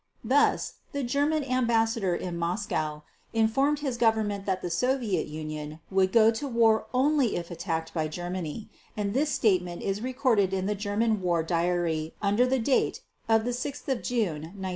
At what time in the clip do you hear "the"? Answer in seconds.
0.93-1.03, 4.63-4.71, 10.65-10.73, 12.47-12.57